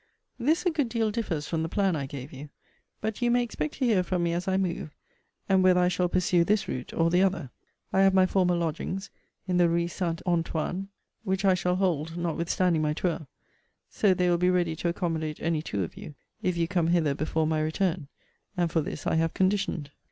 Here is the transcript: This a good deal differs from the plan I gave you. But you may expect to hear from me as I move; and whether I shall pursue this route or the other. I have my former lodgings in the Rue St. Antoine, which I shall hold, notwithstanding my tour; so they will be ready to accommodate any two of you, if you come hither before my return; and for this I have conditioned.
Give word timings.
This 0.39 0.65
a 0.65 0.71
good 0.71 0.89
deal 0.89 1.11
differs 1.11 1.47
from 1.47 1.61
the 1.61 1.69
plan 1.69 1.95
I 1.95 2.07
gave 2.07 2.33
you. 2.33 2.49
But 3.01 3.21
you 3.21 3.29
may 3.29 3.43
expect 3.43 3.75
to 3.75 3.85
hear 3.85 4.01
from 4.01 4.23
me 4.23 4.33
as 4.33 4.47
I 4.47 4.57
move; 4.57 4.95
and 5.47 5.61
whether 5.63 5.79
I 5.79 5.89
shall 5.89 6.09
pursue 6.09 6.43
this 6.43 6.67
route 6.67 6.91
or 6.91 7.11
the 7.11 7.21
other. 7.21 7.51
I 7.93 8.01
have 8.01 8.15
my 8.15 8.25
former 8.25 8.55
lodgings 8.55 9.11
in 9.47 9.57
the 9.57 9.69
Rue 9.69 9.87
St. 9.87 10.19
Antoine, 10.25 10.89
which 11.23 11.45
I 11.45 11.53
shall 11.53 11.75
hold, 11.75 12.17
notwithstanding 12.17 12.81
my 12.81 12.93
tour; 12.93 13.27
so 13.91 14.15
they 14.15 14.27
will 14.27 14.39
be 14.39 14.49
ready 14.49 14.75
to 14.77 14.87
accommodate 14.89 15.39
any 15.39 15.61
two 15.61 15.83
of 15.83 15.95
you, 15.95 16.15
if 16.41 16.57
you 16.57 16.67
come 16.67 16.87
hither 16.87 17.13
before 17.13 17.45
my 17.45 17.61
return; 17.61 18.07
and 18.57 18.71
for 18.71 18.81
this 18.81 19.05
I 19.05 19.17
have 19.17 19.35
conditioned. 19.35 19.91